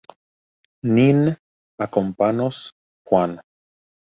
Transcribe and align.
Nin 0.95 1.19
akompanos 1.87 2.73
Juan. 3.07 3.39